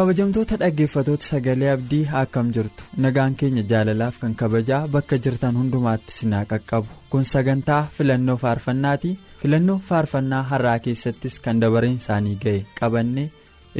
[0.00, 2.84] Kabajamtoota dhaggeeffatoota sagalee abdii akkam jirtu?
[3.04, 6.88] Nagaan keenya jaalalaaf kan kabajaa bakka jirtan hundumaatti sinaa qaqqabu.
[7.10, 9.10] Kun sagantaa filannoo faarfannaati.
[9.42, 13.30] Filannoo faarfannaa har'aa keessattis kan dabareen isaanii ga'e qabannee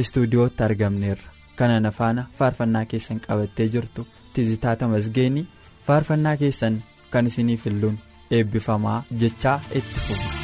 [0.03, 1.33] istuudiyootti argamneerra.
[1.55, 5.47] Kana faana faarfannaa keessan qabattee jirtu tizitaata masgeenii
[5.87, 6.81] faarfannaa keessan
[7.11, 7.97] kan isinii filluun
[8.31, 10.40] eebbifamaa jechaa itti fufu.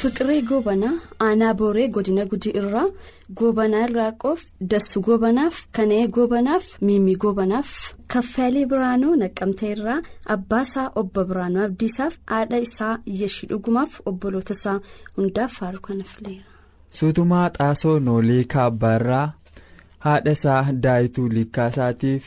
[0.00, 0.92] Fiqiree goobanaa
[1.26, 2.84] aanaa booree godina gujii irraa
[3.38, 7.72] goobanaa irraa qoof dassu goobanaaf kana'ee goobanaaf miimii goobanaaf
[8.14, 9.98] kaffaalee biraanuu naqqamtee irraa
[10.36, 14.78] abbaa isaa obbo biraanuu abdiisaaf haadha isaa yeshii dhugumaaf obboloota isaa
[15.18, 16.44] hundaaf faaru kana fileera.
[16.98, 19.26] suutumaa xaasoo noolee kaabbaarraa
[20.08, 22.24] haadha isaa daayituu liikkaasaatiif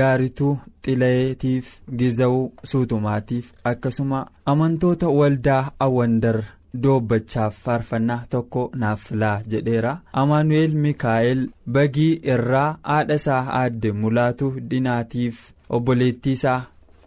[0.00, 0.54] gaarituu
[0.86, 1.66] xilayeetiif
[2.00, 6.42] gizawuu suutumaatiif akkasuma amantoota waldaa awwandar.
[6.84, 9.92] Doobbachaaf faarfannaa tokko naaf filaa jedheera
[10.22, 11.42] amaanu'eel mikaa'el
[11.76, 15.42] bagii irraa haadha isaa aadde mulaatu dhinaatiif
[15.78, 16.60] obboleettii isaa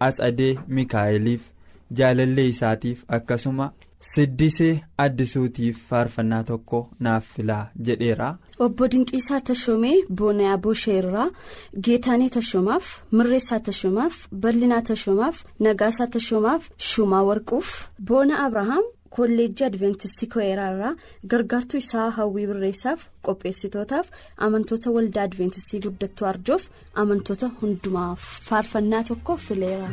[0.08, 1.42] atsadee mikaa'eliif
[1.98, 3.68] jaalallee isaatiif akkasuma
[4.14, 4.74] siddisee
[5.04, 8.28] addisuutiif faarfannaa tokko naaf filaa jedheera.
[8.66, 11.30] obbo dinqiisaa tashoomee boonaa booshee irraa
[11.86, 12.86] geetaanii tashoomaaf
[13.18, 17.72] mirreessaa tashoomaaf bal'inaa tashoomaaf nagaasaa tashoomaaf shumaa warquuf
[18.10, 18.84] boona abrahaam.
[19.18, 20.94] Kolleejjii adventistii ko'eeraarraa
[21.34, 24.10] gargaartuu isaa hawwii birreessaaf qopheessitootaaf
[24.48, 26.68] amantoota waldaa adventistii guddattuu arjoof
[27.06, 29.90] amantoota hundumaaf faarfannaa tokko fileera.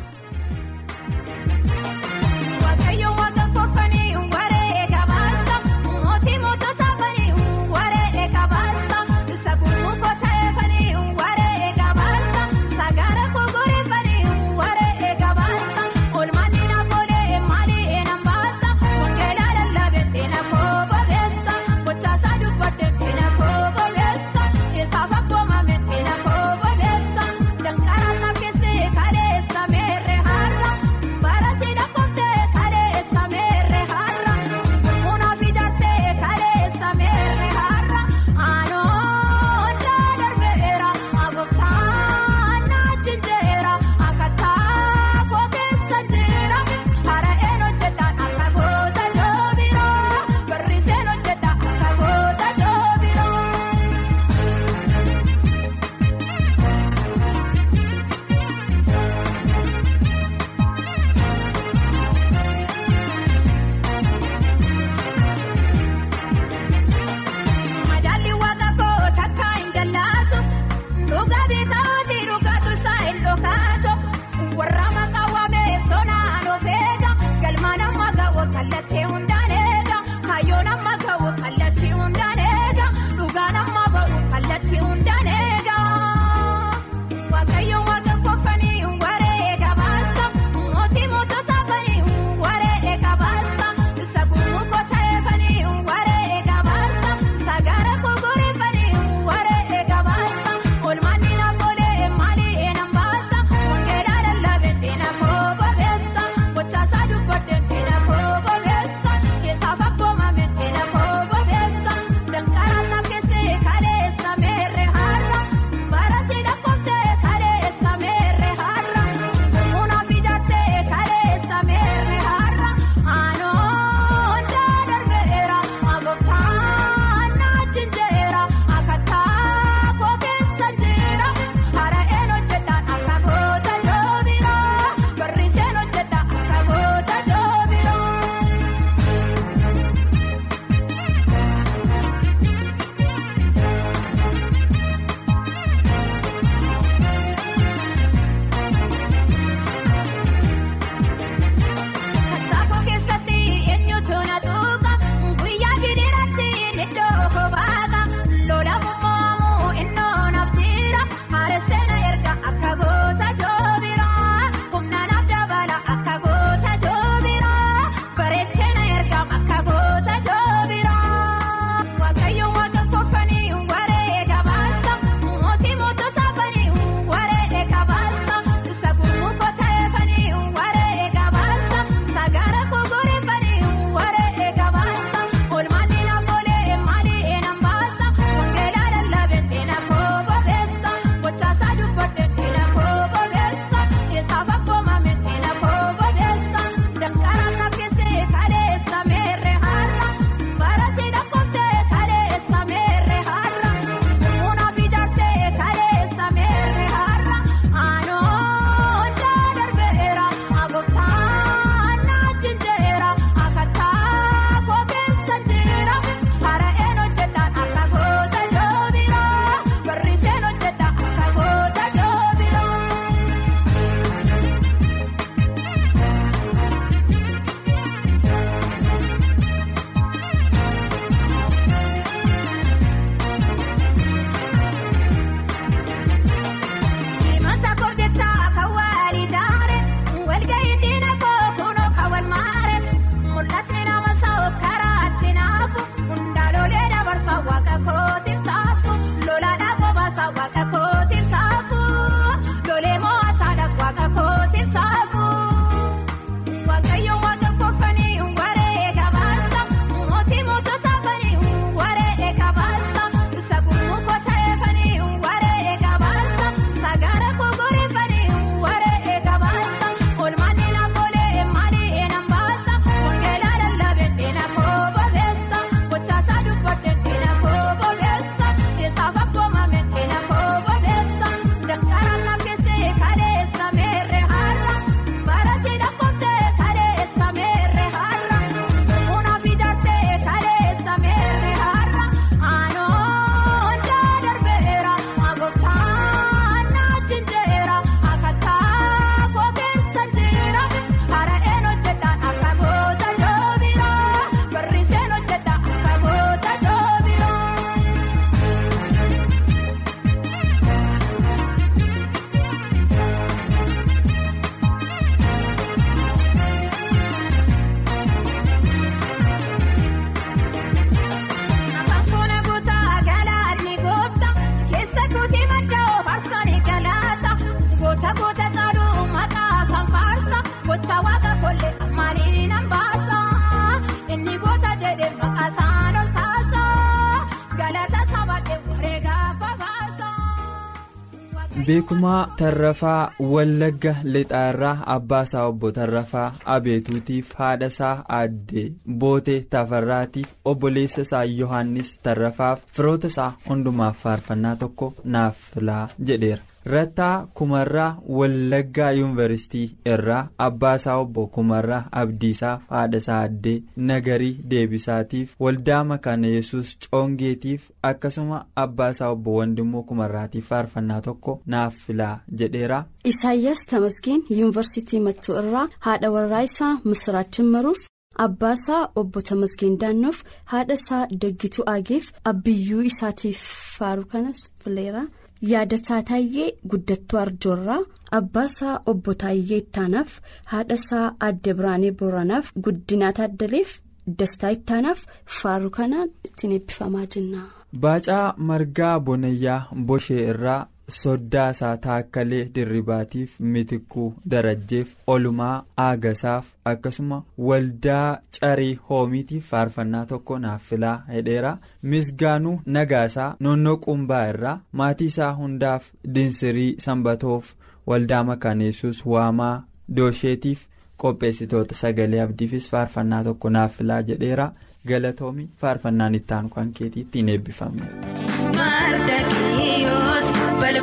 [341.66, 348.64] Beekumaa tarrafaa wallagga lixaarraa abbaasaa obbo tarrafaa abeetuutiif haadhasaa aadde
[349.02, 356.42] bootee tafarraatiif obboleessa isaa yohannis tarrafaaf firoota isaa hundumaaf faarfannaa tokko naaf filaa jedheera.
[356.64, 366.26] Rattaa Kumarraa Wallaggaa Yuunivarsiitii irraa Abbaasaa Obbo Kumarraa Abdiisaaf haadhasaa addee Nagarii Deebisaatiif Waldaa Makaana
[366.26, 372.85] Yesuus Coongeetiif akkasuma Abbaasaa Obbo Wandimmoo Kumarraatiif faarfannaa tokko naaf filaa jedheera.
[373.04, 377.78] Isaayyaas Tamasgeen Yuunivarsiitii Mattuu irraa haadha warraa isaa Misiraachin maruuf
[378.26, 383.42] Abbaasaa Obbo Tamasgeen Daannoof haadha isaa Daggituu Aageef abbiyyuu isaatiif
[383.78, 385.04] faaru kanas fileera.
[385.50, 387.78] Yaadataa taayee guddattuu arjoorraa
[388.18, 390.11] abbaasaa obbo Taayyee ittaanaaf
[390.52, 393.70] haadhasaa adde biraanee booranaaf guddinaa taaddaleef
[394.18, 395.00] dastaa ittaanaaf
[395.40, 397.42] faaru kanaan ittiin eebbifamaa jenna.
[397.82, 408.78] Baacaa Margaa Bonayyaa Boshee irraa Soddaasaa Taakkalee Dirribaatiif Mitikuu Darajjeef Olumaa Aagasaaf akkasuma waldaa Carii
[408.88, 411.56] Hoomiitiif faarfannaa tokko naaf filaa hedheera.
[411.82, 415.84] Misgaanuu Nagaasaa Noonnoo Qumbaa irraa maatii isaa hundaaf
[416.14, 417.52] Dinsirii Sanbatoof
[417.86, 419.62] waldaa Makaaneessuus Waamaa
[419.96, 424.52] Doosheetiif qopheessitoota sagalee abdiifis faarfannaa tokko naaf filaa jedheera.
[424.88, 427.82] Galatoomi faarfannaan itti aanu kan keetii ittiin eebbifame.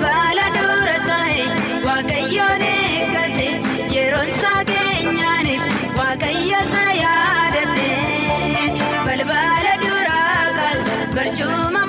[0.02, 1.46] Balbala dura taa'e
[1.88, 3.48] waaqayyoon eeggate
[3.96, 5.64] yeroo isaa keenyaaniif
[6.00, 7.88] waaqayyo isa yaadate
[9.08, 10.20] balbala dura
[10.60, 11.82] kaasa barcuma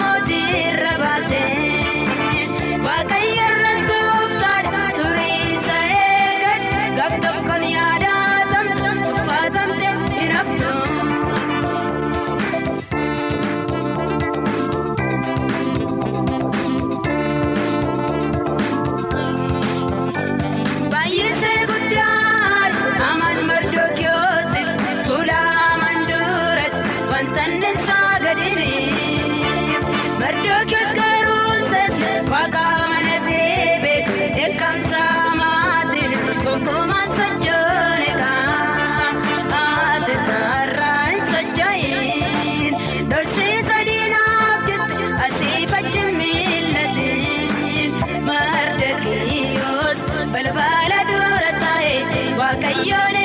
[52.65, 53.20] waaqayyoon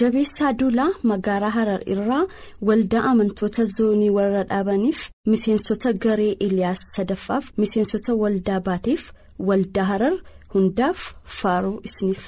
[0.00, 2.24] jabeessaa duulaa magaalaa harar irraa
[2.68, 5.00] waldaa amantoota zoonii warra dhaabaniif
[5.32, 9.02] miseensota garee eliyaas sadaffaaf miseensota waldaa baateef
[9.48, 10.14] waldaa harar
[10.54, 10.98] hundaaf
[11.40, 12.22] faaruu isiniif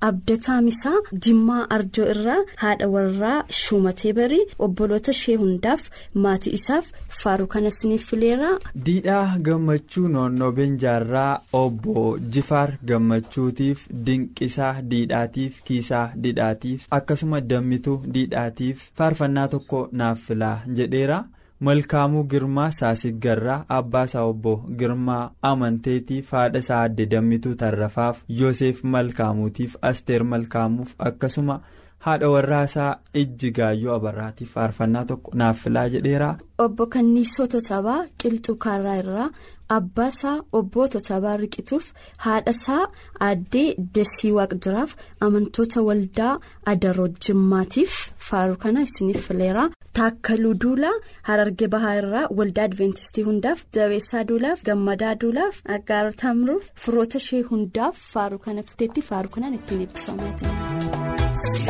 [0.00, 0.08] fileera.
[0.08, 5.82] abdataa misaa jimmaa arjoo irraa haadha warraa shumatee barii obboloota ishee hundaaf
[6.24, 6.86] maatii isaaf
[7.22, 7.70] faaruu kana
[8.08, 8.50] fileera.
[8.86, 19.48] diidhaa gammachuu noonnoo beenjaarraa obbo jifaar gammachuutiif dinqisaa diidhaatiif kiisaa diidhaatiif akkasuma dammituu diidhaatiif faarfannaa
[19.54, 21.24] tokko naaf filaa jedheera.
[21.60, 30.24] Malkaamuu girmaa saasiggarraa abbaasaa obbo girmaa amanteetiif haadha isaa adde dammituu tarrafaaf yoseef malkaamuutiif asteer
[30.32, 31.60] malkaamuuf akkasuma
[32.06, 32.90] haadha warraasaa
[33.22, 36.28] ijji gaayyoo abarraatiif faarfannaa tokko naaf filaa jedheera.
[36.64, 39.28] obbo kanniisoo totabaa qilxuu kaarraa irraa
[39.76, 41.86] abbaasaa obbo totabaa riqituuf
[42.26, 42.82] haadhasaa
[43.30, 44.90] addee dasii waaqjiraaf
[45.28, 46.34] amantoota waldaa
[46.72, 47.92] adaroo jimmaatiif
[48.28, 49.64] faaruu kana isiniif fileera.
[49.98, 50.94] taakkaluu duulaa
[51.28, 57.94] hararge bahaa irraa waldaa adventistii hundaaf jabeessaa duulaaf gammadaa duulaaf aggaara tamruuf firoota ishee hundaaf
[58.12, 61.66] faaruu kana fiteetti faaruu kanaan ittiin eebbifamaa jira.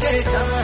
[0.00, 0.59] kan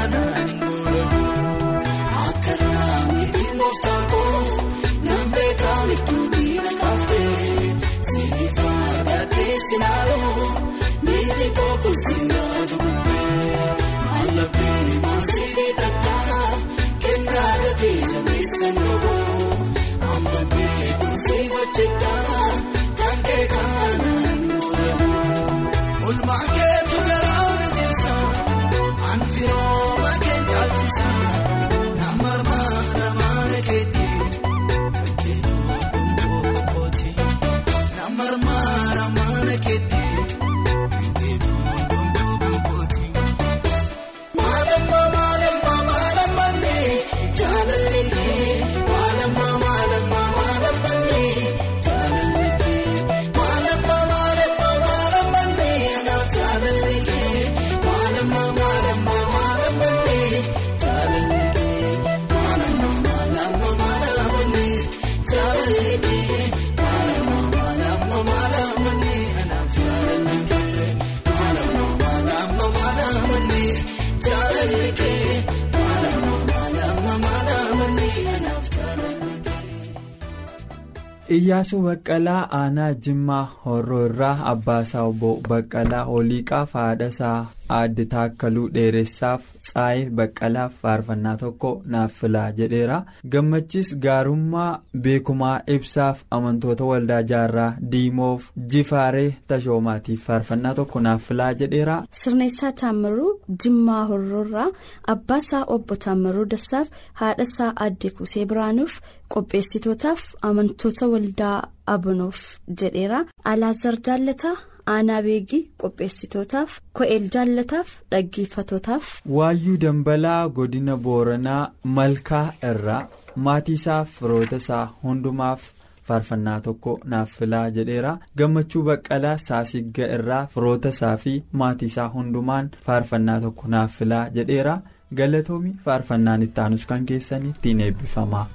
[81.35, 87.39] Iyyaasuu Baqqalaa aanaa Jimmaa Horroo irraa Abbaasaa obbo Baqqalaa Holiiqaaf haadhasaa
[87.79, 92.99] aadde Taakkaluu Dheeressaaf Tsaayee Baqqalaaf faarfannaa tokko naaf filaa jedheera.
[93.33, 101.97] Gammachiis gaarummaa beekumaa ibsaaf amantoota waldaa jaarraa diimoof jifaaree tashoomaatiif faarfannaa tokko naaf filaa jedheera.
[102.23, 103.33] Sirneessaa Taammiruu
[103.65, 104.69] Jimmaa Horroorraa
[105.15, 106.89] Abbaasaa Obbo Taammiruu Dassaaf
[107.23, 109.01] haadhasaa Aadde Kusee Biraanuuf
[109.35, 111.59] qopheessitootaaf amantoota waldaa
[111.95, 112.39] Abunoof
[112.81, 113.25] jedheera.
[113.45, 114.57] Alaazar Jaallataa
[114.95, 119.07] Aanaa Beegii qopheessitootaaf Ko'eel Jaallataaf dhaggeeffatootaaf.
[119.37, 121.63] Waayyuu Dambalaa godina Booranaa
[121.97, 123.01] Malkaa irraa
[123.47, 125.65] maatii isaaf firoota isaa hundumaaf
[126.11, 132.71] faarfannaa tokko naaf filaa jedheera gammachuu baqqalaa saasigga irraa firoota isaa fi maatii isaa hundumaan
[132.87, 134.77] faarfannaa tokko naaf filaa jedheera
[135.23, 138.47] galatoomi faarfannaan itti aanus kan keessanii ittiin eebbifama.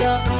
[0.00, 0.39] Gurguddaa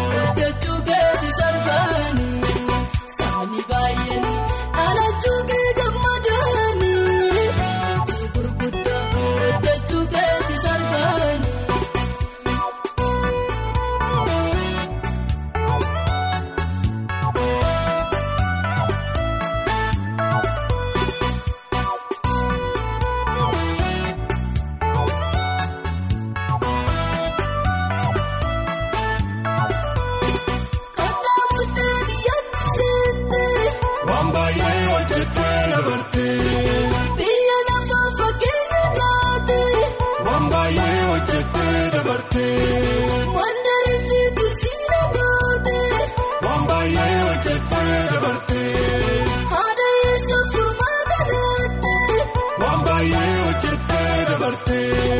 [53.50, 55.19] baay'ee hojjettee dabartee